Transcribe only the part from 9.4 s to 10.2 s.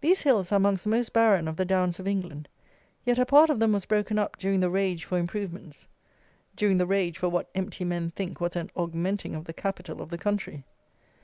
the capital of the